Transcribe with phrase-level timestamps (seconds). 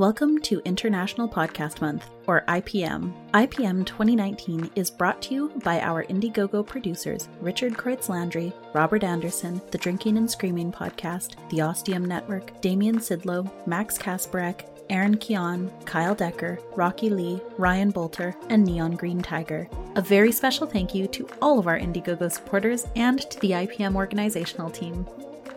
[0.00, 3.12] Welcome to International Podcast Month, or IPM.
[3.32, 9.60] IPM 2019 is brought to you by our Indiegogo producers Richard Kreutz Landry, Robert Anderson,
[9.70, 16.14] the Drinking and Screaming Podcast, the Ostium Network, Damian Sidlow, Max Kasparek, Aaron Keon, Kyle
[16.14, 19.68] Decker, Rocky Lee, Ryan Bolter, and Neon Green Tiger.
[19.96, 23.96] A very special thank you to all of our Indiegogo supporters and to the IPM
[23.96, 25.06] organizational team.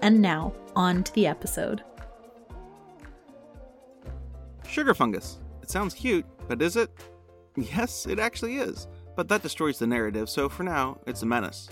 [0.01, 1.81] And now, on to the episode.
[4.73, 5.37] Sugar fungus.
[5.61, 6.89] It sounds cute, but is it?
[7.55, 11.69] Yes, it actually is, but that destroys the narrative, so for now, it's a menace.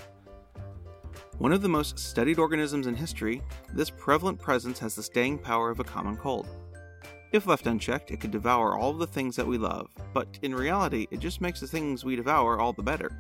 [1.40, 3.42] One of the most studied organisms in history,
[3.74, 6.48] this prevalent presence has the staying power of a common cold.
[7.32, 11.08] If left unchecked, it could devour all the things that we love, but in reality,
[11.10, 13.12] it just makes the things we devour all the better.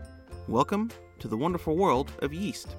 [0.47, 2.75] Welcome to the wonderful world of yeast.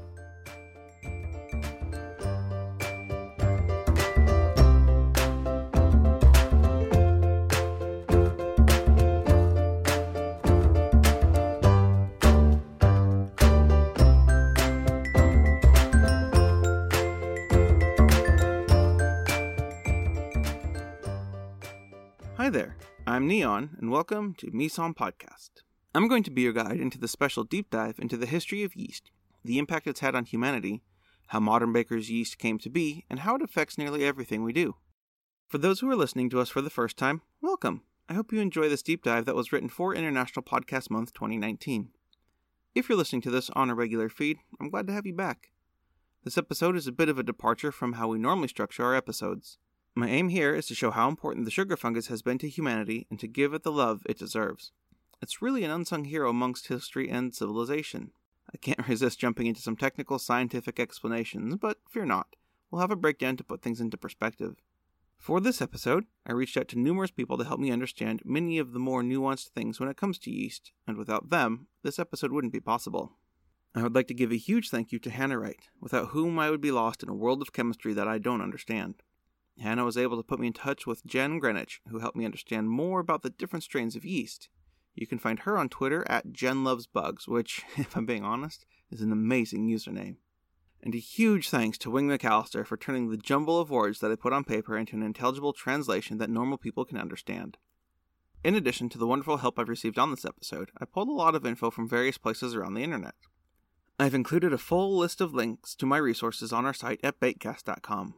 [23.22, 25.50] I'm Neon, and welcome to Meson Podcast.
[25.94, 28.74] I'm going to be your guide into the special deep dive into the history of
[28.74, 29.12] yeast,
[29.44, 30.82] the impact it's had on humanity,
[31.28, 34.74] how modern baker's yeast came to be, and how it affects nearly everything we do.
[35.46, 37.82] For those who are listening to us for the first time, welcome.
[38.08, 41.90] I hope you enjoy this deep dive that was written for International Podcast Month 2019.
[42.74, 45.52] If you're listening to this on a regular feed, I'm glad to have you back.
[46.24, 49.58] This episode is a bit of a departure from how we normally structure our episodes.
[49.94, 53.06] My aim here is to show how important the sugar fungus has been to humanity
[53.10, 54.72] and to give it the love it deserves.
[55.20, 58.12] It's really an unsung hero amongst history and civilization.
[58.52, 62.36] I can't resist jumping into some technical scientific explanations, but fear not.
[62.70, 64.56] We'll have a breakdown to put things into perspective.
[65.18, 68.72] For this episode, I reached out to numerous people to help me understand many of
[68.72, 72.52] the more nuanced things when it comes to yeast, and without them, this episode wouldn't
[72.52, 73.12] be possible.
[73.74, 76.50] I would like to give a huge thank you to Hannah Wright, without whom I
[76.50, 79.02] would be lost in a world of chemistry that I don't understand.
[79.58, 82.70] Hannah was able to put me in touch with Jen Greenwich, who helped me understand
[82.70, 84.48] more about the different strains of yeast.
[84.94, 88.66] You can find her on Twitter at Jen Loves Bugs, which, if I'm being honest,
[88.90, 90.16] is an amazing username.
[90.82, 94.16] And a huge thanks to Wing McAllister for turning the jumble of words that I
[94.16, 97.56] put on paper into an intelligible translation that normal people can understand.
[98.42, 101.36] In addition to the wonderful help I've received on this episode, I pulled a lot
[101.36, 103.14] of info from various places around the internet.
[104.00, 108.14] I've included a full list of links to my resources on our site at bakecast.com.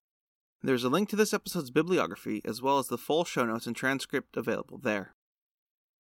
[0.65, 3.77] There's a link to this episode's bibliography, as well as the full show notes and
[3.77, 5.15] transcript available there.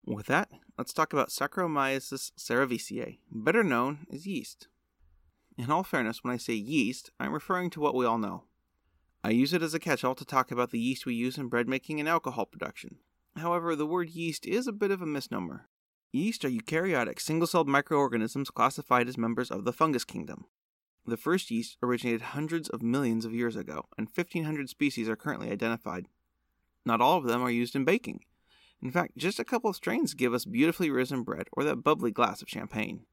[0.06, 0.48] With that,
[0.78, 4.68] let's talk about Saccharomyces cerevisiae, better known as yeast.
[5.58, 8.44] In all fairness, when I say yeast, I'm referring to what we all know.
[9.22, 11.48] I use it as a catch all to talk about the yeast we use in
[11.48, 12.96] bread making and alcohol production.
[13.36, 15.68] However, the word yeast is a bit of a misnomer.
[16.10, 20.46] Yeast are eukaryotic single celled microorganisms classified as members of the fungus kingdom.
[21.06, 25.50] The first yeast originated hundreds of millions of years ago, and 1,500 species are currently
[25.50, 26.08] identified.
[26.86, 28.20] Not all of them are used in baking.
[28.82, 32.10] In fact, just a couple of strains give us beautifully risen bread or that bubbly
[32.10, 33.04] glass of champagne.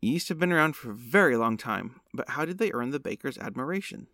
[0.00, 3.00] Yeast have been around for a very long time, but how did they earn the
[3.00, 4.08] baker's admiration?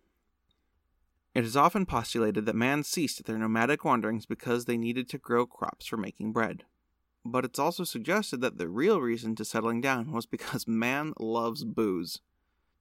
[1.35, 5.47] It is often postulated that man ceased their nomadic wanderings because they needed to grow
[5.47, 6.63] crops for making bread.
[7.25, 11.63] But it's also suggested that the real reason to settling down was because man loves
[11.63, 12.21] booze.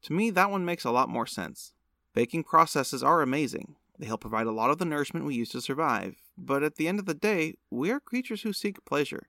[0.02, 1.72] To me, that one makes a lot more sense.
[2.14, 3.76] Baking processes are amazing.
[3.98, 6.88] They help provide a lot of the nourishment we use to survive, but at the
[6.88, 9.28] end of the day, we are creatures who seek pleasure,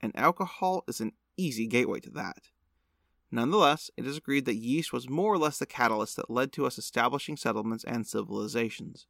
[0.00, 2.48] and alcohol is an easy gateway to that.
[3.30, 6.66] Nonetheless, it is agreed that yeast was more or less the catalyst that led to
[6.66, 9.06] us establishing settlements and civilizations.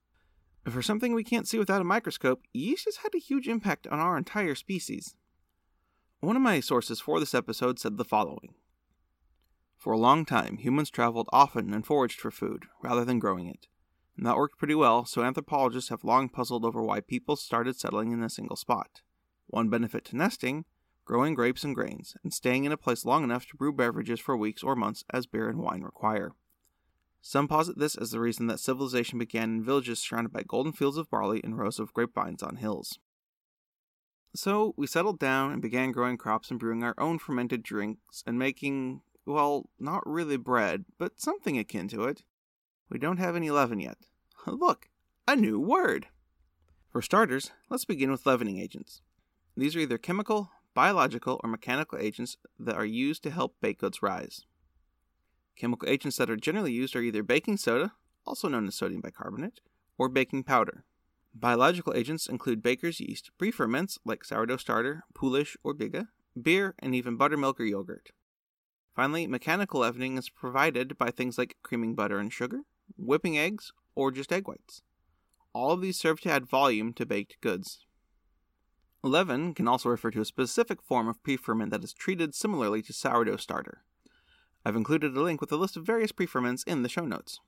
[0.68, 3.98] For something we can't see without a microscope, yeast has had a huge impact on
[3.98, 5.14] our entire species.
[6.20, 8.54] One of my sources for this episode said the following
[9.84, 13.66] for a long time, humans traveled often and foraged for food, rather than growing it.
[14.16, 18.10] And that worked pretty well, so anthropologists have long puzzled over why people started settling
[18.10, 19.02] in a single spot.
[19.46, 20.64] One benefit to nesting
[21.04, 24.38] growing grapes and grains, and staying in a place long enough to brew beverages for
[24.38, 26.32] weeks or months as beer and wine require.
[27.20, 30.96] Some posit this as the reason that civilization began in villages surrounded by golden fields
[30.96, 32.98] of barley and rows of grapevines on hills.
[34.34, 38.38] So we settled down and began growing crops and brewing our own fermented drinks and
[38.38, 42.24] making well, not really bread, but something akin to it.
[42.90, 43.98] We don't have any leaven yet.
[44.46, 44.88] Look,
[45.26, 46.08] a new word!
[46.90, 49.02] For starters, let's begin with leavening agents.
[49.56, 54.02] These are either chemical, biological, or mechanical agents that are used to help baked goods
[54.02, 54.44] rise.
[55.56, 57.92] Chemical agents that are generally used are either baking soda,
[58.26, 59.60] also known as sodium bicarbonate,
[59.98, 60.84] or baking powder.
[61.34, 66.08] Biological agents include baker's yeast, pre-ferments like sourdough starter, poolish, or biga,
[66.40, 68.10] beer, and even buttermilk or yogurt.
[68.94, 72.60] Finally, mechanical leavening is provided by things like creaming butter and sugar,
[72.96, 74.82] whipping eggs, or just egg whites.
[75.52, 77.84] All of these serve to add volume to baked goods.
[79.02, 82.92] Leaven can also refer to a specific form of pre-ferment that is treated similarly to
[82.92, 83.82] sourdough starter.
[84.64, 87.40] I've included a link with a list of various pre-ferments in the show notes.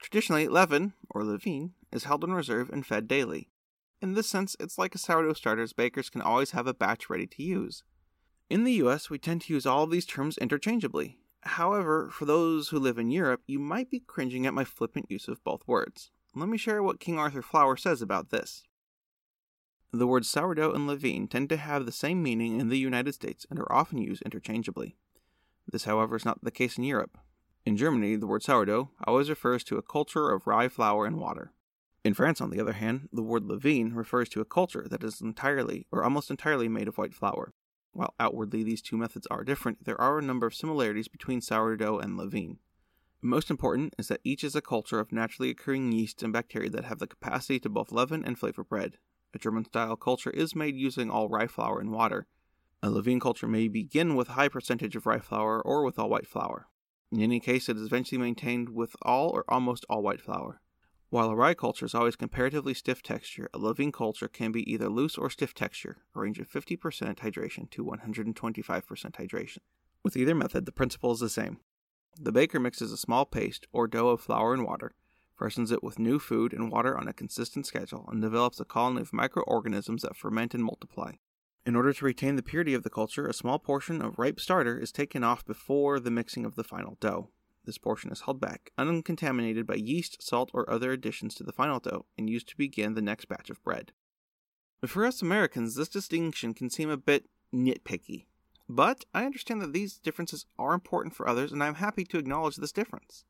[0.00, 3.48] Traditionally, leaven, or levain, is held in reserve and fed daily.
[4.00, 7.08] In this sense, it's like a sourdough starter as bakers can always have a batch
[7.08, 7.82] ready to use.
[8.50, 11.18] In the US, we tend to use all of these terms interchangeably.
[11.42, 15.28] However, for those who live in Europe, you might be cringing at my flippant use
[15.28, 16.10] of both words.
[16.34, 18.64] Let me share what King Arthur Flour says about this.
[19.92, 23.46] The words sourdough and levain tend to have the same meaning in the United States
[23.48, 24.96] and are often used interchangeably.
[25.70, 27.16] This, however, is not the case in Europe.
[27.64, 31.52] In Germany, the word sourdough always refers to a culture of rye flour and water.
[32.04, 35.20] In France, on the other hand, the word levain refers to a culture that is
[35.20, 37.54] entirely or almost entirely made of white flour.
[37.94, 42.00] While outwardly these two methods are different, there are a number of similarities between sourdough
[42.00, 42.58] and levain.
[43.22, 46.84] Most important is that each is a culture of naturally occurring yeasts and bacteria that
[46.84, 48.98] have the capacity to both leaven and flavor bread.
[49.32, 52.26] A German style culture is made using all rye flour and water.
[52.82, 56.10] A levain culture may begin with a high percentage of rye flour or with all
[56.10, 56.66] white flour.
[57.12, 60.60] In any case, it is eventually maintained with all or almost all white flour.
[61.14, 64.88] While a rye culture is always comparatively stiff texture, a levain culture can be either
[64.88, 66.76] loose or stiff texture, a range of 50%
[67.18, 69.58] hydration to 125% hydration.
[70.02, 71.58] With either method, the principle is the same.
[72.20, 74.96] The baker mixes a small paste or dough of flour and water,
[75.36, 79.02] freshens it with new food and water on a consistent schedule, and develops a colony
[79.02, 81.12] of microorganisms that ferment and multiply.
[81.64, 84.80] In order to retain the purity of the culture, a small portion of ripe starter
[84.80, 87.30] is taken off before the mixing of the final dough.
[87.64, 91.80] This portion is held back, uncontaminated by yeast, salt, or other additions to the final
[91.80, 93.92] dough, and used to begin the next batch of bread.
[94.80, 98.26] But For us Americans, this distinction can seem a bit nitpicky,
[98.68, 102.56] but I understand that these differences are important for others, and I'm happy to acknowledge
[102.56, 103.24] this difference.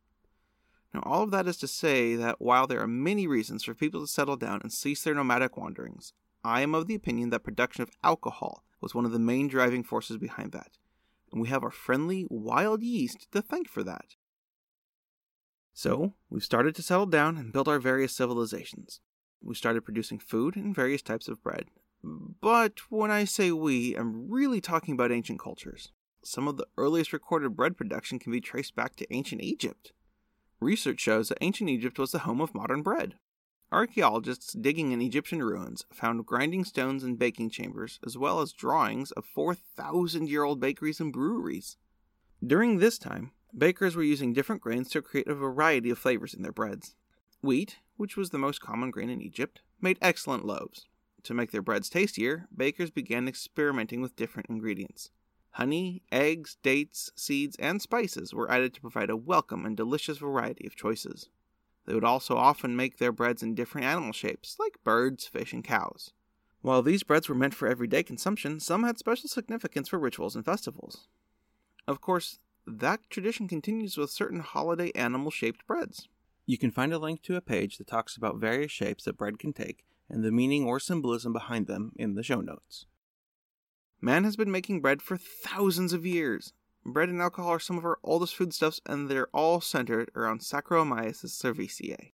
[0.92, 4.00] Now, all of that is to say that while there are many reasons for people
[4.00, 6.12] to settle down and cease their nomadic wanderings,
[6.44, 9.82] I am of the opinion that production of alcohol was one of the main driving
[9.82, 10.78] forces behind that,
[11.32, 14.16] and we have our friendly wild yeast to thank for that.
[15.76, 19.00] So, we've started to settle down and build our various civilizations.
[19.42, 21.66] We started producing food and various types of bread.
[22.02, 25.90] But when I say we, I'm really talking about ancient cultures.
[26.22, 29.92] Some of the earliest recorded bread production can be traced back to ancient Egypt.
[30.60, 33.16] Research shows that ancient Egypt was the home of modern bread.
[33.72, 39.10] Archaeologists digging in Egyptian ruins found grinding stones and baking chambers, as well as drawings
[39.12, 41.76] of 4,000 year old bakeries and breweries.
[42.46, 46.42] During this time, bakers were using different grains to create a variety of flavors in
[46.42, 46.94] their breads.
[47.40, 50.86] Wheat, which was the most common grain in Egypt, made excellent loaves.
[51.24, 55.10] To make their breads tastier, bakers began experimenting with different ingredients.
[55.52, 60.66] Honey, eggs, dates, seeds, and spices were added to provide a welcome and delicious variety
[60.66, 61.28] of choices.
[61.86, 65.62] They would also often make their breads in different animal shapes, like birds, fish, and
[65.62, 66.12] cows.
[66.62, 70.44] While these breads were meant for everyday consumption, some had special significance for rituals and
[70.44, 71.08] festivals.
[71.86, 76.08] Of course, that tradition continues with certain holiday animal shaped breads.
[76.46, 79.38] You can find a link to a page that talks about various shapes that bread
[79.38, 82.86] can take and the meaning or symbolism behind them in the show notes.
[84.00, 86.52] Man has been making bread for thousands of years.
[86.84, 91.30] Bread and alcohol are some of our oldest foodstuffs, and they're all centered around Saccharomyces
[91.30, 92.12] cerevisiae.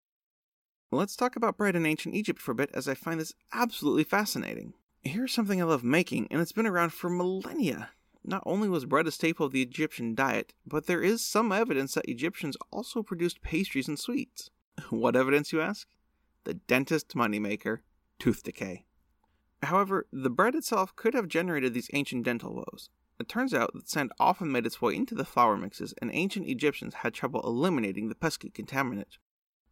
[0.92, 4.04] Let's talk about bread in ancient Egypt for a bit, as I find this absolutely
[4.04, 4.74] fascinating.
[5.02, 7.90] Here's something I love making, and it's been around for millennia.
[8.24, 11.94] Not only was bread a staple of the Egyptian diet, but there is some evidence
[11.94, 14.50] that Egyptians also produced pastries and sweets.
[14.90, 15.88] What evidence, you ask?
[16.44, 17.80] The dentist moneymaker,
[18.18, 18.86] tooth decay.
[19.64, 22.90] However, the bread itself could have generated these ancient dental woes.
[23.20, 26.48] It turns out that sand often made its way into the flour mixes, and ancient
[26.48, 29.18] Egyptians had trouble eliminating the pesky contaminant.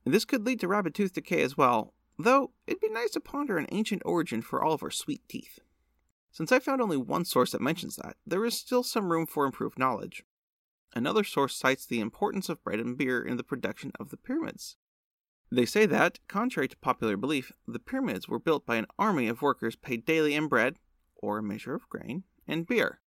[0.04, 3.58] This could lead to rabbit tooth decay as well, though it'd be nice to ponder
[3.58, 5.60] an ancient origin for all of our sweet teeth.
[6.32, 9.46] Since I found only one source that mentions that, there is still some room for
[9.46, 10.24] improved knowledge.
[10.94, 14.78] Another source cites the importance of bread and beer in the production of the pyramids.
[15.52, 19.42] They say that, contrary to popular belief, the pyramids were built by an army of
[19.42, 20.76] workers paid daily in bread,
[21.16, 23.00] or a measure of grain, and beer.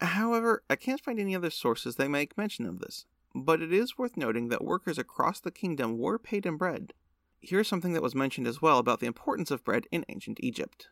[0.00, 3.98] However, I can't find any other sources that make mention of this, but it is
[3.98, 6.94] worth noting that workers across the kingdom were paid in bread.
[7.40, 10.88] Here's something that was mentioned as well about the importance of bread in ancient Egypt.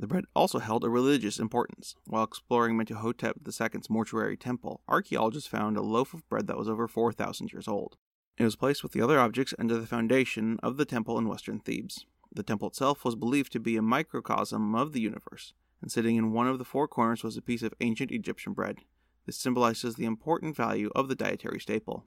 [0.00, 1.94] The bread also held a religious importance.
[2.06, 6.88] While exploring Mentuhotep II's mortuary temple, archaeologists found a loaf of bread that was over
[6.88, 7.98] 4,000 years old.
[8.38, 11.60] It was placed with the other objects under the foundation of the temple in western
[11.60, 12.06] Thebes.
[12.32, 15.52] The temple itself was believed to be a microcosm of the universe,
[15.82, 18.78] and sitting in one of the four corners was a piece of ancient Egyptian bread.
[19.26, 22.06] This symbolizes the important value of the dietary staple.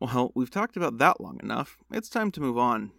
[0.00, 1.76] Well, we've talked about that long enough.
[1.92, 2.92] It's time to move on.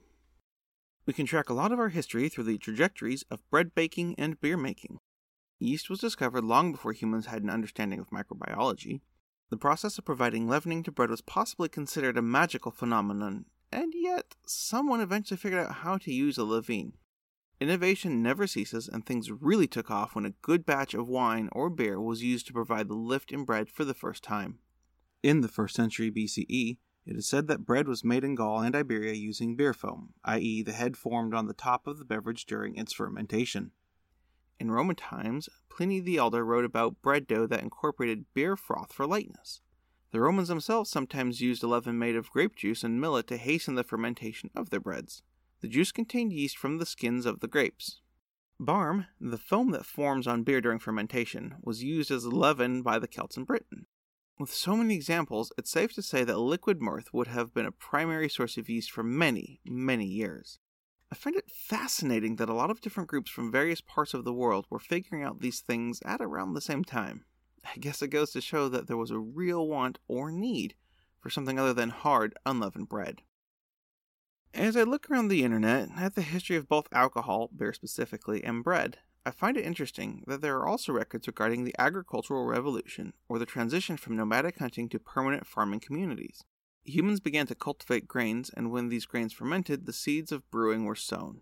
[1.07, 4.39] We can track a lot of our history through the trajectories of bread baking and
[4.41, 4.99] beer making.
[5.57, 8.99] Yeast was discovered long before humans had an understanding of microbiology.
[9.49, 14.35] The process of providing leavening to bread was possibly considered a magical phenomenon, and yet
[14.45, 16.91] someone eventually figured out how to use a levain.
[17.61, 21.69] Innovation never ceases, and things really took off when a good batch of wine or
[21.69, 24.59] beer was used to provide the lift in bread for the first time.
[25.23, 28.75] In the first century BCE, it is said that bread was made in Gaul and
[28.75, 32.75] Iberia using beer foam, i.e., the head formed on the top of the beverage during
[32.75, 33.71] its fermentation.
[34.59, 39.07] In Roman times, Pliny the Elder wrote about bread dough that incorporated beer froth for
[39.07, 39.61] lightness.
[40.11, 43.75] The Romans themselves sometimes used a leaven made of grape juice and millet to hasten
[43.75, 45.21] the fermentation of their breads.
[45.61, 48.01] The juice contained yeast from the skins of the grapes.
[48.59, 52.99] Barm, the foam that forms on beer during fermentation, was used as a leaven by
[52.99, 53.85] the Celts in Britain.
[54.39, 57.71] With so many examples, it's safe to say that liquid mirth would have been a
[57.71, 60.59] primary source of yeast for many, many years.
[61.11, 64.33] I find it fascinating that a lot of different groups from various parts of the
[64.33, 67.25] world were figuring out these things at around the same time.
[67.65, 70.75] I guess it goes to show that there was a real want or need
[71.19, 73.23] for something other than hard, unleavened bread.
[74.53, 78.63] As I look around the internet at the history of both alcohol, beer specifically, and
[78.63, 83.37] bread, I find it interesting that there are also records regarding the agricultural revolution or
[83.37, 86.45] the transition from nomadic hunting to permanent farming communities.
[86.85, 90.95] Humans began to cultivate grains, and when these grains fermented, the seeds of brewing were
[90.95, 91.41] sown.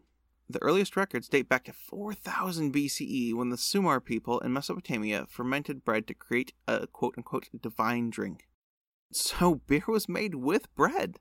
[0.50, 5.86] The earliest records date back to 4000 BCE when the Sumer people in Mesopotamia fermented
[5.86, 8.48] bread to create a quote unquote divine drink.
[9.12, 11.20] So beer was made with bread.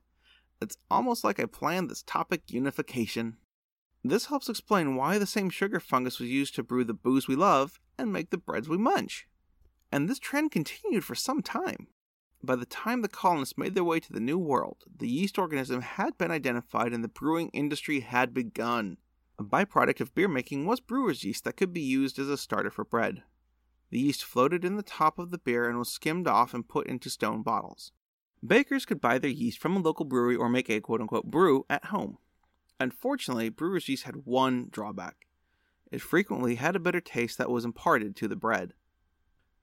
[0.63, 3.37] It's almost like I planned this topic unification.
[4.07, 7.37] This helps explain why the same sugar fungus was used to brew the booze we
[7.37, 9.27] love and make the breads we munch.
[9.91, 11.89] And this trend continued for some time.
[12.43, 15.81] By the time the colonists made their way to the New World, the yeast organism
[15.81, 18.99] had been identified and the brewing industry had begun.
[19.39, 22.71] A byproduct of beer making was brewer's yeast that could be used as a starter
[22.71, 23.23] for bread.
[23.89, 26.87] The yeast floated in the top of the beer and was skimmed off and put
[26.87, 27.91] into stone bottles.
[28.47, 31.65] Bakers could buy their yeast from a local brewery or make a quote unquote brew
[31.71, 32.19] at home.
[32.81, 35.27] Unfortunately, brewer's yeast had one drawback
[35.95, 38.73] it frequently had a bitter taste that was imparted to the bread.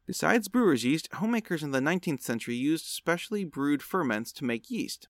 [0.08, 5.10] Besides brewer's yeast, homemakers in the 19th century used specially brewed ferments to make yeast.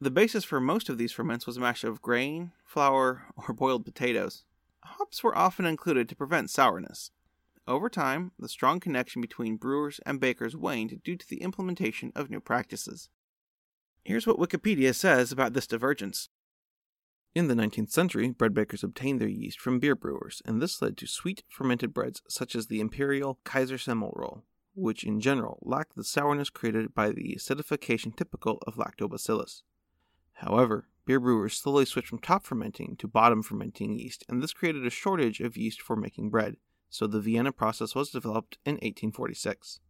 [0.00, 3.84] The basis for most of these ferments was a mash of grain, flour, or boiled
[3.84, 4.44] potatoes.
[4.82, 7.10] Hops were often included to prevent sourness.
[7.68, 12.30] Over time, the strong connection between brewers and bakers waned due to the implementation of
[12.30, 13.10] new practices.
[14.04, 16.30] Here's what Wikipedia says about this divergence.
[17.36, 20.96] In the 19th century, bread bakers obtained their yeast from beer brewers, and this led
[20.96, 26.48] to sweet fermented breads such as the imperial Kaisersemmelrolle, which in general lacked the sourness
[26.48, 29.60] created by the acidification typical of lactobacillus.
[30.32, 34.86] However, beer brewers slowly switched from top fermenting to bottom fermenting yeast, and this created
[34.86, 36.56] a shortage of yeast for making bread,
[36.88, 39.80] so the Vienna process was developed in 1846.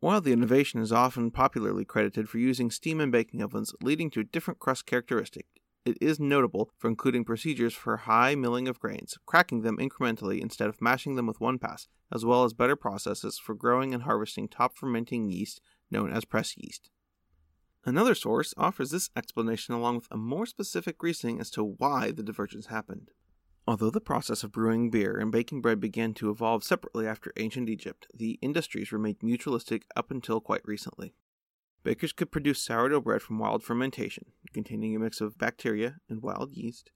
[0.00, 4.20] While the innovation is often popularly credited for using steam in baking ovens, leading to
[4.20, 5.46] a different crust characteristic,
[5.86, 10.68] it is notable for including procedures for high milling of grains, cracking them incrementally instead
[10.68, 14.48] of mashing them with one pass, as well as better processes for growing and harvesting
[14.48, 16.90] top fermenting yeast known as press yeast.
[17.84, 22.24] Another source offers this explanation along with a more specific reasoning as to why the
[22.24, 23.12] divergence happened.
[23.68, 27.68] Although the process of brewing beer and baking bread began to evolve separately after ancient
[27.68, 31.14] Egypt, the industries remained mutualistic up until quite recently.
[31.86, 36.50] Bakers could produce sourdough bread from wild fermentation, containing a mix of bacteria and wild
[36.50, 36.90] yeast,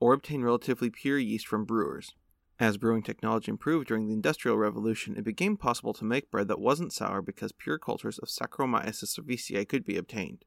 [0.00, 2.14] or obtain relatively pure yeast from brewers.
[2.60, 6.60] As brewing technology improved during the Industrial Revolution, it became possible to make bread that
[6.60, 10.44] wasn't sour because pure cultures of Saccharomyces cerevisiae could be obtained.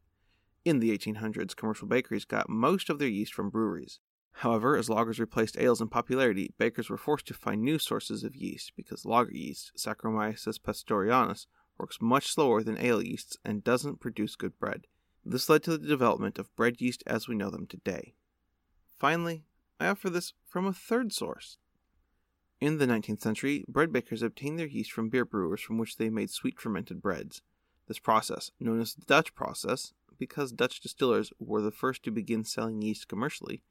[0.64, 4.00] In the 1800s, commercial bakeries got most of their yeast from breweries.
[4.32, 8.36] However, as lagers replaced ales in popularity, bakers were forced to find new sources of
[8.36, 11.48] yeast because lager yeast, Saccharomyces pastorianus,
[11.80, 14.88] works much slower than ale yeasts and doesn't produce good bread.
[15.26, 18.14] This led to the development of bread yeast as we know them today.
[18.98, 19.44] Finally,
[19.80, 21.58] I offer this from a third source.
[22.60, 26.10] In the 19th century, bread bakers obtained their yeast from beer brewers from which they
[26.10, 27.42] made sweet fermented breads.
[27.88, 32.44] This process, known as the Dutch process, because Dutch distillers were the first to begin
[32.44, 33.62] selling yeast commercially,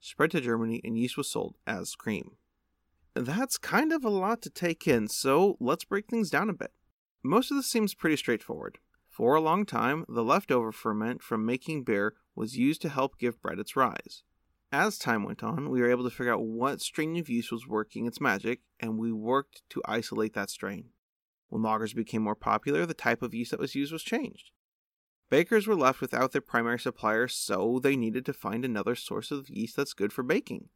[0.00, 2.36] spread to Germany, and yeast was sold as cream.
[3.14, 6.72] That's kind of a lot to take in, so let's break things down a bit.
[7.22, 8.78] Most of this seems pretty straightforward.
[9.08, 13.42] For a long time, the leftover ferment from making beer was used to help give
[13.42, 14.22] bread its rise.
[14.70, 17.66] As time went on, we were able to figure out what strain of yeast was
[17.66, 20.90] working its magic, and we worked to isolate that strain.
[21.48, 24.50] When lagers became more popular, the type of yeast that was used was changed.
[25.30, 29.48] Bakers were left without their primary supplier, so they needed to find another source of
[29.48, 30.68] yeast that's good for baking.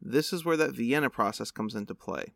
[0.00, 2.34] This is where that Vienna process comes into play.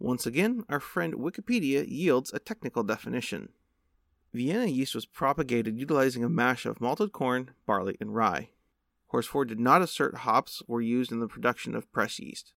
[0.00, 3.48] Once again, our friend Wikipedia yields a technical definition.
[4.32, 8.50] Vienna yeast was propagated utilizing a mash of malted corn, barley, and rye.
[9.08, 12.52] Horsford did not assert hops were used in the production of press yeast.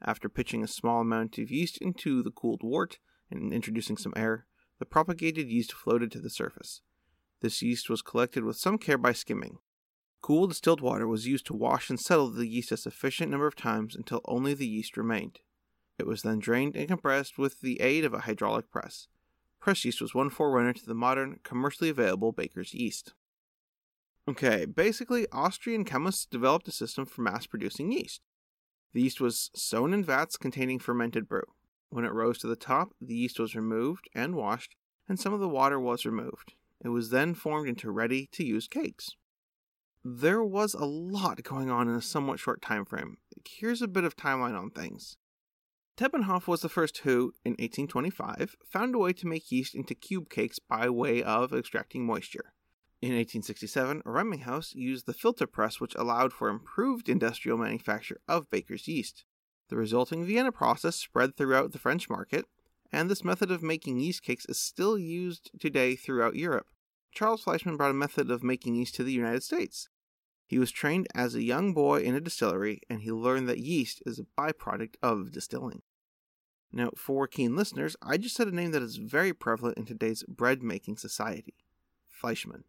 [0.00, 2.98] After pitching a small amount of yeast into the cooled wort
[3.30, 4.46] and introducing some air,
[4.78, 6.80] the propagated yeast floated to the surface.
[7.40, 9.58] This yeast was collected with some care by skimming.
[10.22, 13.56] Cool distilled water was used to wash and settle the yeast a sufficient number of
[13.56, 15.40] times until only the yeast remained.
[15.98, 19.08] It was then drained and compressed with the aid of a hydraulic press.
[19.60, 23.14] Press yeast was one forerunner to the modern, commercially available baker's yeast.
[24.28, 28.20] Okay, basically, Austrian chemists developed a system for mass producing yeast.
[28.92, 31.42] The yeast was sown in vats containing fermented brew.
[31.90, 34.76] When it rose to the top, the yeast was removed and washed,
[35.08, 36.54] and some of the water was removed.
[36.84, 39.16] It was then formed into ready to use cakes.
[40.04, 43.16] There was a lot going on in a somewhat short time frame.
[43.46, 45.16] Here's a bit of timeline on things.
[45.98, 50.30] Teppenhoff was the first who, in 1825, found a way to make yeast into cube
[50.30, 52.52] cakes by way of extracting moisture.
[53.02, 58.86] In 1867, Reminghaus used the filter press, which allowed for improved industrial manufacture of baker's
[58.86, 59.24] yeast.
[59.70, 62.44] The resulting Vienna process spread throughout the French market,
[62.92, 66.68] and this method of making yeast cakes is still used today throughout Europe.
[67.10, 69.88] Charles Fleischmann brought a method of making yeast to the United States.
[70.46, 74.00] He was trained as a young boy in a distillery, and he learned that yeast
[74.06, 75.82] is a byproduct of distilling.
[76.70, 80.22] Now, for keen listeners, I just said a name that is very prevalent in today's
[80.24, 81.54] bread making society
[82.06, 82.64] Fleischmann.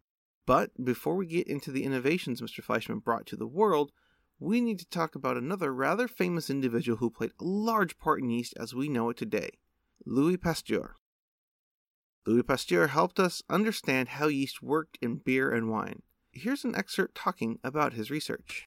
[0.46, 2.62] But before we get into the innovations Mr.
[2.62, 3.92] Fleischmann brought to the world,
[4.38, 8.30] we need to talk about another rather famous individual who played a large part in
[8.30, 9.50] yeast as we know it today
[10.06, 10.96] Louis Pasteur.
[12.26, 16.02] Louis Pasteur helped us understand how yeast worked in beer and wine.
[16.32, 18.66] Here's an excerpt talking about his research.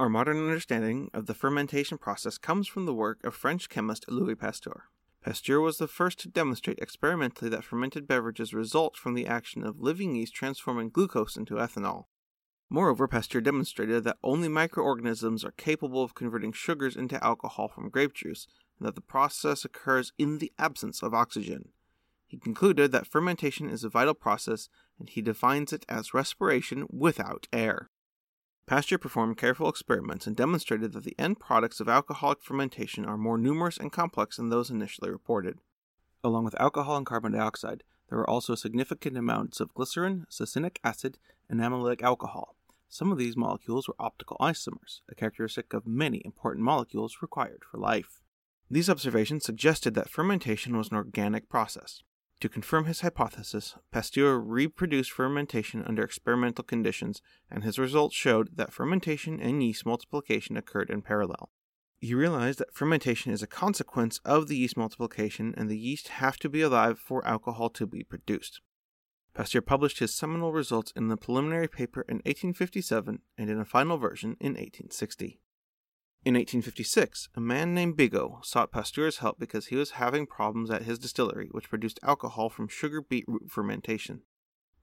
[0.00, 4.34] Our modern understanding of the fermentation process comes from the work of French chemist Louis
[4.34, 4.84] Pasteur.
[5.22, 9.78] Pasteur was the first to demonstrate experimentally that fermented beverages result from the action of
[9.78, 12.04] living yeast transforming glucose into ethanol.
[12.70, 18.14] Moreover, Pasteur demonstrated that only microorganisms are capable of converting sugars into alcohol from grape
[18.14, 18.46] juice,
[18.78, 21.72] and that the process occurs in the absence of oxygen.
[22.26, 27.48] He concluded that fermentation is a vital process, and he defines it as respiration without
[27.52, 27.90] air.
[28.70, 33.36] Pasteur performed careful experiments and demonstrated that the end products of alcoholic fermentation are more
[33.36, 35.58] numerous and complex than those initially reported.
[36.22, 41.18] Along with alcohol and carbon dioxide, there are also significant amounts of glycerin, succinic acid,
[41.48, 42.54] and amylic alcohol.
[42.88, 47.78] Some of these molecules were optical isomers, a characteristic of many important molecules required for
[47.78, 48.22] life.
[48.70, 52.04] These observations suggested that fermentation was an organic process.
[52.40, 58.72] To confirm his hypothesis, Pasteur reproduced fermentation under experimental conditions, and his results showed that
[58.72, 61.50] fermentation and yeast multiplication occurred in parallel.
[62.00, 66.38] He realized that fermentation is a consequence of the yeast multiplication, and the yeast have
[66.38, 68.62] to be alive for alcohol to be produced.
[69.34, 73.98] Pasteur published his seminal results in the preliminary paper in 1857 and in a final
[73.98, 75.40] version in 1860.
[76.22, 80.82] In 1856, a man named Bigot sought Pasteur's help because he was having problems at
[80.82, 84.20] his distillery, which produced alcohol from sugar beetroot fermentation.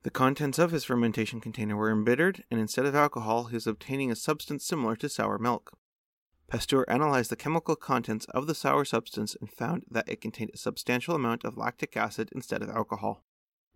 [0.02, 4.10] The contents of his fermentation container were embittered, and instead of alcohol, he was obtaining
[4.10, 5.78] a substance similar to sour milk.
[6.48, 10.58] Pasteur analyzed the chemical contents of the sour substance and found that it contained a
[10.58, 13.22] substantial amount of lactic acid instead of alcohol.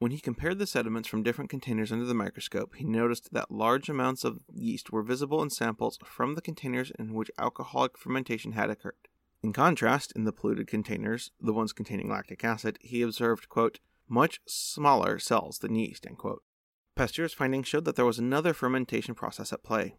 [0.02, 3.88] When he compared the sediments from different containers under the microscope, he noticed that large
[3.88, 8.68] amounts of yeast were visible in samples from the containers in which alcoholic fermentation had
[8.68, 9.06] occurred.
[9.44, 14.40] In contrast, in the polluted containers, the ones containing lactic acid, he observed, quote, much
[14.44, 16.04] smaller cells than yeast,
[16.96, 19.94] Pasteur's findings showed that there was another fermentation process at play.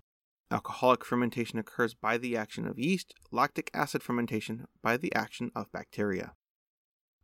[0.51, 5.71] Alcoholic fermentation occurs by the action of yeast, lactic acid fermentation by the action of
[5.71, 6.33] bacteria.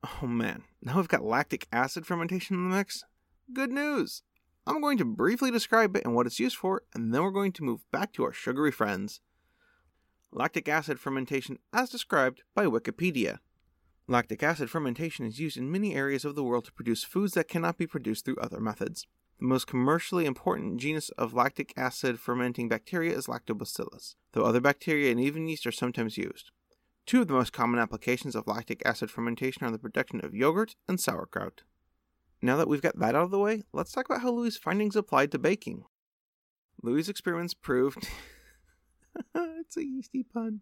[0.01, 3.03] Oh man, now we've got lactic acid fermentation in the mix.
[3.53, 4.23] Good news!
[4.65, 7.51] I'm going to briefly describe it and what it's used for, and then we're going
[7.53, 9.19] to move back to our sugary friends.
[10.31, 13.39] Lactic acid fermentation as described by Wikipedia.
[14.07, 17.47] Lactic acid fermentation is used in many areas of the world to produce foods that
[17.47, 19.05] cannot be produced through other methods.
[19.39, 25.11] The most commercially important genus of lactic acid fermenting bacteria is Lactobacillus, though other bacteria
[25.11, 26.51] and even yeast are sometimes used.
[27.09, 30.75] Two of the most common applications of lactic acid fermentation are the production of yogurt
[30.87, 31.63] and sauerkraut.
[32.39, 34.95] Now that we've got that out of the way, let's talk about how Louis' findings
[34.95, 35.85] applied to baking.
[36.83, 38.07] Louis' experiments proved
[39.35, 40.61] it's a yeasty pun.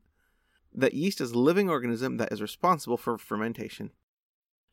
[0.73, 3.91] That yeast is a living organism that is responsible for fermentation.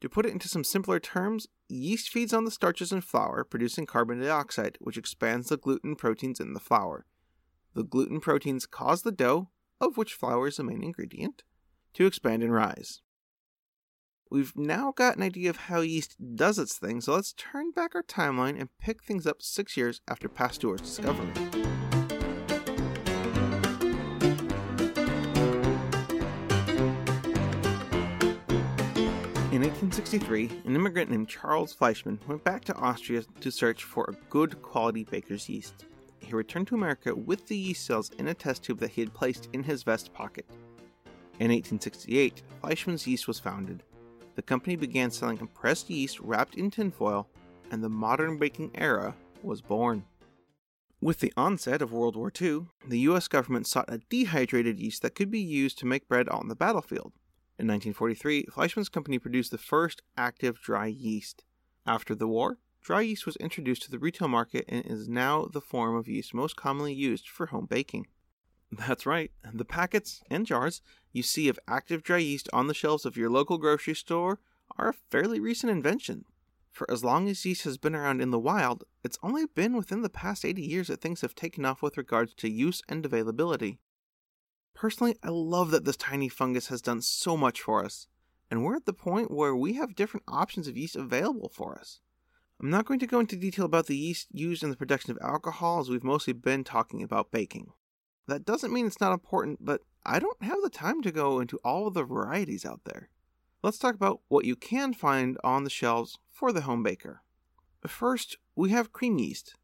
[0.01, 3.85] To put it into some simpler terms, yeast feeds on the starches in flour, producing
[3.85, 7.05] carbon dioxide, which expands the gluten proteins in the flour.
[7.75, 11.43] The gluten proteins cause the dough, of which flour is the main ingredient,
[11.95, 13.01] to expand and rise.
[14.31, 17.95] We've now got an idea of how yeast does its thing, so let's turn back
[17.95, 21.31] our timeline and pick things up six years after Pasteur's discovery.
[29.53, 34.29] In 1863, an immigrant named Charles Fleischmann went back to Austria to search for a
[34.29, 35.85] good quality baker's yeast.
[36.19, 39.15] He returned to America with the yeast cells in a test tube that he had
[39.15, 40.45] placed in his vest pocket.
[41.41, 43.83] In 1868, Fleischmann's Yeast was founded.
[44.37, 47.29] The company began selling compressed yeast wrapped in tinfoil,
[47.73, 50.05] and the modern baking era was born.
[51.01, 55.17] With the onset of World War II, the US government sought a dehydrated yeast that
[55.17, 57.13] could be used to make bread on the battlefield.
[57.59, 61.45] In 1943, Fleischmann's company produced the first active dry yeast.
[61.85, 65.61] After the war, dry yeast was introduced to the retail market and is now the
[65.61, 68.07] form of yeast most commonly used for home baking.
[68.79, 70.83] That's right, the packets and jars
[71.13, 74.41] you see of active dry yeast on the shelves of your local grocery store
[74.77, 76.25] are a fairly recent invention.
[76.73, 80.03] For as long as yeast has been around in the wild, it's only been within
[80.03, 83.79] the past 80 years that things have taken off with regards to use and availability.
[84.75, 88.09] Personally, I love that this tiny fungus has done so much for us,
[88.51, 92.01] and we're at the point where we have different options of yeast available for us.
[92.61, 95.19] I'm not going to go into detail about the yeast used in the production of
[95.23, 97.73] alcohol as we've mostly been talking about baking.
[98.27, 101.59] That doesn't mean it's not important, but I don't have the time to go into
[101.65, 103.09] all of the varieties out there.
[103.63, 107.23] Let's talk about what you can find on the shelves for the home baker.
[107.87, 109.55] First, we have cream yeast.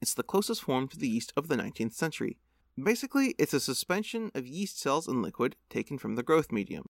[0.00, 2.38] It's the closest form to the yeast of the 19th century,
[2.80, 6.86] Basically, it's a suspension of yeast cells in liquid taken from the growth medium.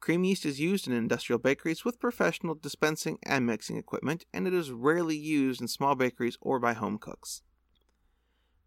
[0.00, 4.52] Cream yeast is used in industrial bakeries with professional dispensing and mixing equipment, and it
[4.52, 7.42] is rarely used in small bakeries or by home cooks.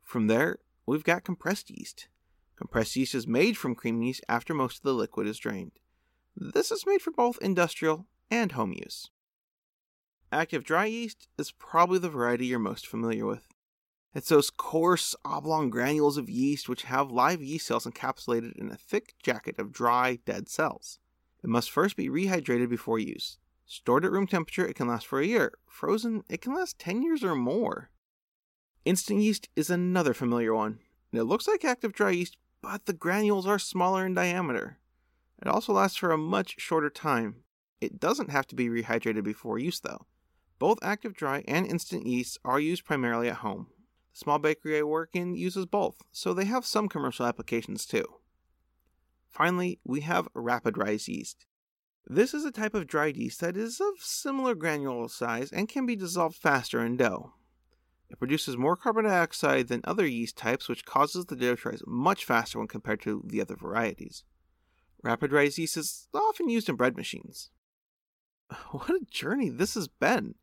[0.03, 2.07] From there, we've got compressed yeast.
[2.55, 5.73] Compressed yeast is made from cream yeast after most of the liquid is drained.
[6.35, 9.11] This is made for both industrial and home use.
[10.31, 13.47] Active dry yeast is probably the variety you're most familiar with.
[14.15, 18.77] It's those coarse, oblong granules of yeast which have live yeast cells encapsulated in a
[18.77, 20.99] thick jacket of dry, dead cells.
[21.43, 23.37] It must first be rehydrated before use.
[23.65, 25.53] Stored at room temperature, it can last for a year.
[25.67, 27.89] Frozen, it can last 10 years or more.
[28.87, 30.79] Instant yeast is another familiar one.
[31.11, 34.77] It looks like active dry yeast, but the granules are smaller in diameter.
[35.41, 37.43] It also lasts for a much shorter time.
[37.81, 40.05] It doesn't have to be rehydrated before use, though.
[40.57, 43.67] Both active dry and instant yeasts are used primarily at home
[44.13, 48.05] The small bakery I work in uses both, so they have some commercial applications too.
[49.29, 51.45] Finally, we have rapid rise yeast.
[52.05, 55.85] This is a type of dried yeast that is of similar granular size and can
[55.85, 57.33] be dissolved faster in dough.
[58.09, 61.81] It produces more carbon dioxide than other yeast types, which causes the dough to rise
[61.85, 64.23] much faster when compared to the other varieties.
[65.03, 67.49] Rapid rise yeast is often used in bread machines.
[68.71, 70.35] What a journey this has been!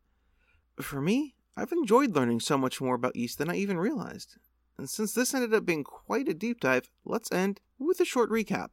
[0.79, 4.37] For me, I've enjoyed learning so much more about yeast than I even realized.
[4.77, 8.29] And since this ended up being quite a deep dive, let's end with a short
[8.29, 8.69] recap.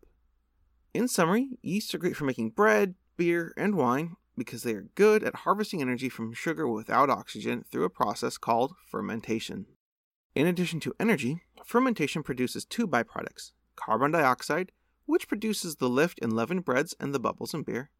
[0.92, 5.22] In summary, yeasts are great for making bread, beer, and wine because they are good
[5.22, 9.66] at harvesting energy from sugar without oxygen through a process called fermentation.
[10.34, 14.72] In addition to energy, fermentation produces two byproducts carbon dioxide,
[15.06, 17.90] which produces the lift in leavened breads and the bubbles in beer,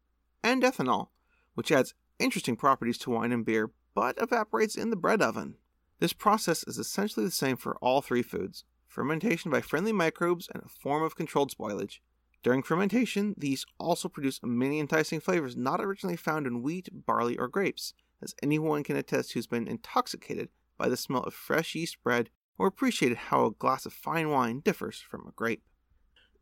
[0.43, 1.07] and ethanol,
[1.55, 5.55] which adds interesting properties to wine and beer but evaporates in the bread oven.
[5.99, 10.61] This process is essentially the same for all three foods fermentation by friendly microbes and
[10.61, 11.99] a form of controlled spoilage.
[12.43, 17.47] During fermentation, these also produce many enticing flavors not originally found in wheat, barley, or
[17.47, 22.29] grapes, as anyone can attest who's been intoxicated by the smell of fresh yeast bread
[22.57, 25.63] or appreciated how a glass of fine wine differs from a grape.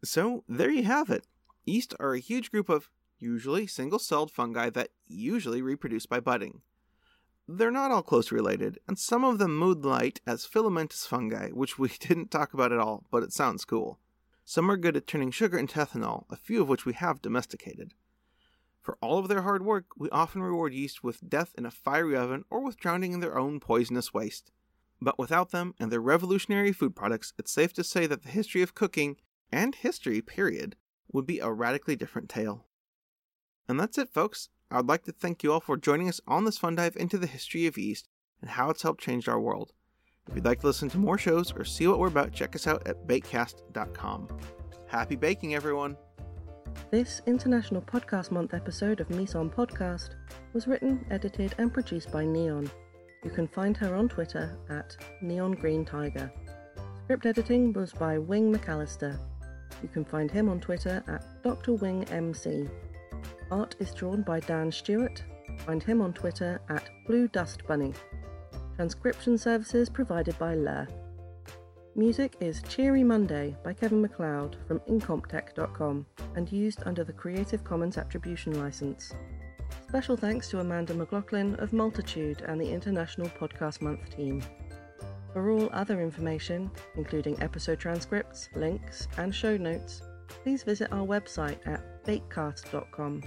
[0.03, 1.27] So, there you have it.
[1.65, 6.61] Yeast are a huge group of, usually single celled fungi that usually reproduce by budding.
[7.47, 11.89] They're not all closely related, and some of them moonlight as filamentous fungi, which we
[11.99, 13.99] didn't talk about at all, but it sounds cool.
[14.51, 17.93] Some are good at turning sugar into ethanol, a few of which we have domesticated.
[18.81, 22.17] For all of their hard work, we often reward yeast with death in a fiery
[22.17, 24.51] oven or with drowning in their own poisonous waste.
[24.99, 28.61] But without them and their revolutionary food products, it's safe to say that the history
[28.61, 29.15] of cooking,
[29.53, 30.75] and history, period,
[31.13, 32.65] would be a radically different tale.
[33.69, 34.49] And that's it, folks.
[34.69, 37.17] I would like to thank you all for joining us on this fun dive into
[37.17, 38.09] the history of yeast
[38.41, 39.71] and how it's helped change our world.
[40.29, 42.67] If you'd like to listen to more shows or see what we're about, check us
[42.67, 44.27] out at bakecast.com.
[44.87, 45.97] Happy baking, everyone!
[46.89, 50.11] This International Podcast Month episode of Mise Podcast
[50.53, 52.69] was written, edited, and produced by Neon.
[53.23, 56.31] You can find her on Twitter at Neon Green Tiger.
[57.03, 59.17] Script editing was by Wing McAllister.
[59.81, 61.73] You can find him on Twitter at Dr.
[61.73, 62.67] Wing MC.
[63.49, 65.23] Art is drawn by Dan Stewart.
[65.65, 67.93] Find him on Twitter at Blue Dust Bunny.
[68.81, 70.87] Transcription services provided by Lur.
[71.95, 76.03] Music is Cheery Monday by Kevin MacLeod from Incompetech.com
[76.35, 79.13] and used under the Creative Commons Attribution License.
[79.87, 84.41] Special thanks to Amanda McLaughlin of Multitude and the International Podcast Month team.
[85.31, 91.59] For all other information, including episode transcripts, links, and show notes, please visit our website
[91.67, 93.21] at bakecast.com.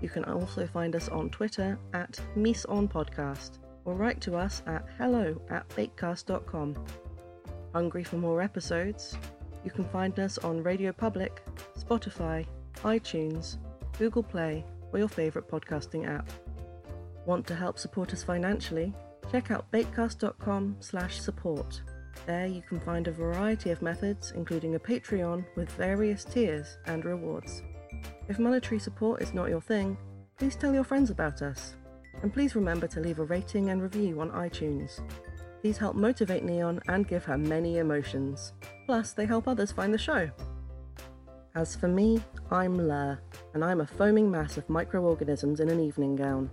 [0.00, 5.40] You can also find us on Twitter at MeesOnPodcast or write to us at hello
[5.50, 6.76] at bakecast.com.
[7.72, 9.16] Hungry for more episodes?
[9.64, 11.42] You can find us on Radio Public,
[11.78, 12.46] Spotify,
[12.82, 13.56] iTunes,
[13.98, 16.28] Google Play, or your favourite podcasting app.
[17.26, 18.92] Want to help support us financially?
[19.30, 21.82] Check out bakecast.com slash support.
[22.26, 27.04] There you can find a variety of methods, including a Patreon with various tiers and
[27.04, 27.62] rewards.
[28.28, 29.96] If monetary support is not your thing,
[30.38, 31.76] please tell your friends about us.
[32.22, 35.00] And please remember to leave a rating and review on iTunes.
[35.62, 38.52] These help motivate Neon and give her many emotions.
[38.86, 40.30] Plus, they help others find the show.
[41.54, 43.18] As for me, I'm Lur,
[43.54, 46.50] and I'm a foaming mass of microorganisms in an evening gown.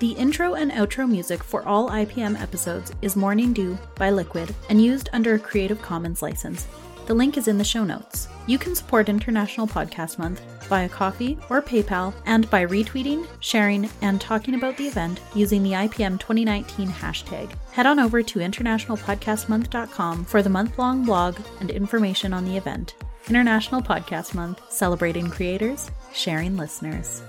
[0.00, 4.82] The intro and outro music for all IPM episodes is Morning Dew by Liquid and
[4.82, 6.66] used under a Creative Commons license.
[7.04, 8.26] The link is in the show notes.
[8.46, 14.18] You can support International Podcast Month via Ko-fi or PayPal and by retweeting, sharing, and
[14.18, 17.52] talking about the event using the IPM 2019 hashtag.
[17.72, 22.94] Head on over to internationalpodcastmonth.com for the month long blog and information on the event.
[23.28, 27.22] International Podcast Month, celebrating creators, sharing listeners.